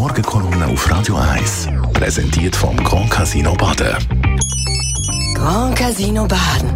[0.00, 1.68] Morgenkolumne auf Radio 1.
[1.92, 3.98] Präsentiert vom Grand Casino Baden.
[5.34, 6.70] Grand Casino Baden.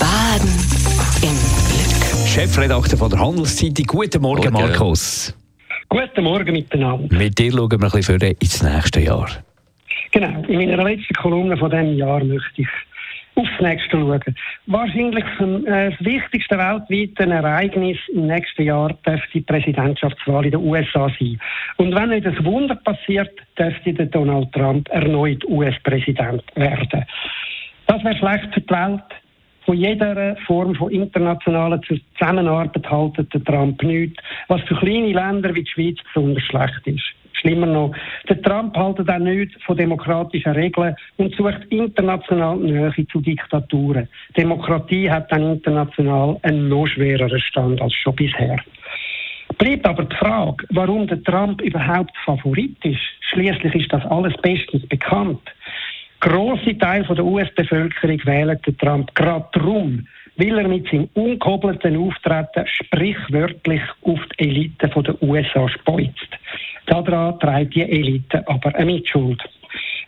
[0.00, 0.50] Baden
[1.22, 1.38] im
[1.68, 2.26] Glück.
[2.26, 3.86] Chefredakteur von der Handelszeitung.
[3.86, 4.70] Guten Morgen, Morgen.
[4.70, 5.36] Markus.
[5.88, 7.16] Guten Morgen miteinander.
[7.16, 9.30] Mit dir schauen wir ein bisschen für ins nächste Jahr.
[10.10, 12.68] Genau, in meiner letzten Kolumne von diesem Jahr möchte ich
[13.34, 14.22] aufs nächste schauen.
[14.66, 21.08] Wahrscheinlich äh, das wichtigste weltweite Ereignis im nächsten Jahr dürfte die Präsidentschaftswahl in den USA
[21.18, 21.40] sein.
[21.76, 27.04] Und wenn nicht ein Wunder passiert, dürfte Donald Trump erneut US-Präsident werden.
[27.86, 29.02] Das wäre schlecht für die Welt.
[29.64, 35.70] Von jeder Form von internationaler Zusammenarbeit haltet Trump nichts, was für kleine Länder wie die
[35.70, 37.14] Schweiz besonders schlecht ist.
[37.34, 37.94] Schlimmer noch,
[38.32, 44.08] der Trump haltet auch nichts von demokratischen Regeln und sucht international Nähe zu Diktaturen.
[44.36, 48.56] Demokratie hat dann international einen noch schwereren Stand als schon bisher.
[49.58, 53.00] Bleibt aber die Frage, warum der Trump überhaupt Favorit ist.
[53.30, 55.42] Schließlich ist das alles bestens bekannt.
[56.20, 62.66] Grosse Teil der US-Bevölkerung wählen den Trump gerade darum, weil er mit seinem unkobelten Auftreten
[62.66, 66.38] sprichwörtlich auf die Elite der USA speuzt.
[66.86, 69.42] Daran trägt die Elite aber eine Mitschuld.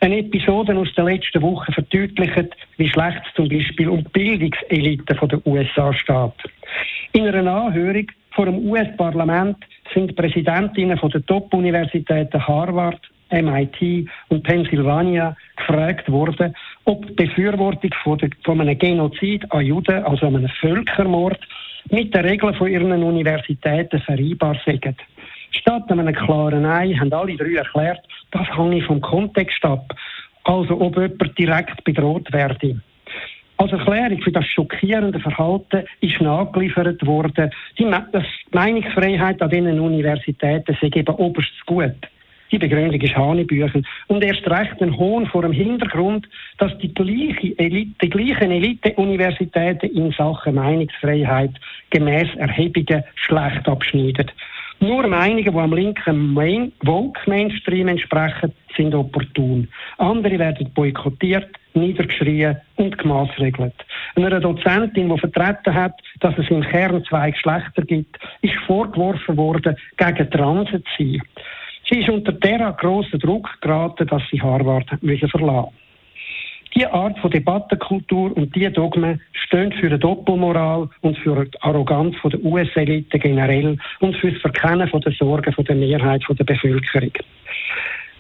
[0.00, 5.14] Eine Episode aus der letzten Woche verdeutlicht, wie schlecht es zum Beispiel um die Bildungselite
[5.14, 6.52] der USA steht.
[7.12, 9.56] In einer Anhörung vor dem US-Parlament
[9.95, 18.19] sind Präsidentinnen von der Top-Universitäten Harvard, MIT und Pennsylvania gefragt worden, ob die Befürwortung von,
[18.19, 21.41] der, von einem Genozid an Juden, also einem Völkermord,
[21.91, 24.97] mit den Regeln von ihren Universitäten vereinbar sind.
[25.60, 29.94] Statt einem klaren Nein haben alle drei erklärt, das hänge vom Kontext ab,
[30.44, 32.80] also ob jemand direkt bedroht werde.
[33.56, 37.86] Als Erklärung für das schockierende Verhalten ist nachgeliefert worden, die
[38.50, 41.94] Meinungsfreiheit an diesen Universitäten sei eben oberstes Gut.
[42.50, 43.86] Die Begründung ist Hanebüchen.
[44.08, 49.86] Und erst recht ein Hohn vor dem Hintergrund, dass die, gleiche Elite, die gleichen Elite-Universitäten
[49.86, 51.52] in Sachen Meinungsfreiheit
[51.90, 54.30] gemäß Erhebungen schlecht abschneiden.
[54.84, 59.67] Nur Meinungen, die am linken Main Woke-Mainstream entsprechen, sind opportun.
[59.96, 63.73] Andere werden boykottiert, niedergeschrien und gemaßregelt.
[64.14, 69.74] Einer Dozentin, die vertreten hat, dass es im Kern zwei Geschlechter gibt, ist vorgeworfen worden,
[69.96, 71.23] gegen Transe zu sein.
[71.89, 74.90] Sie ist unter derart grossen Druck geraten, dass sie Harvard
[75.30, 75.73] verlassen
[76.74, 82.17] diese Art von Debattenkultur und diese Dogmen stehen für eine Doppelmoral und für die Arroganz
[82.24, 87.12] der US-Elite generell und für das Verkennen der Sorgen der Mehrheit der Bevölkerung.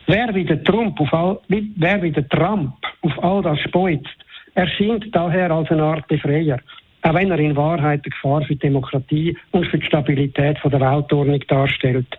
[0.06, 4.16] Wer wie der Trump auf all, wer wie der Trump auf all das speuzt,
[4.54, 6.60] erscheint daher als eine Art Befreier,
[7.02, 10.80] auch wenn er in Wahrheit eine Gefahr für die Demokratie und für die Stabilität der
[10.80, 12.18] Weltordnung darstellt.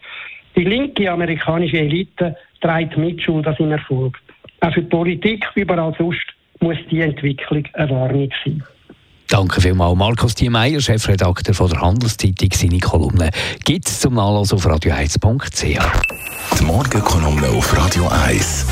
[0.55, 4.17] Die linke amerikanische Elite trägt Mitschuld an seinem Erfolg.
[4.65, 6.25] Auch für die Politik, überall sonst,
[6.59, 8.63] muss die Entwicklung eine Warnung sein.
[9.27, 12.49] Danke vielmals, Markus Diemeyer, Chefredakteur von der Handelszeitung.
[12.51, 13.29] Seine Kolumne
[13.63, 15.63] gibt es zum Nachlesen auf radio1.ch.
[16.59, 18.65] Die Morgenkolumne auf Radio 1.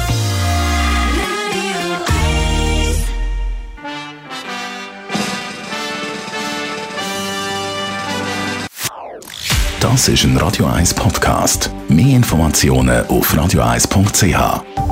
[9.79, 11.69] Das ist ein Radio 1 Podcast.
[11.87, 14.82] Mehr Informationen auf radio1.ch.